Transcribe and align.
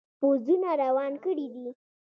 پوځونه 0.19 0.69
روان 0.83 1.13
کړي 1.23 1.47
دي. 1.53 1.65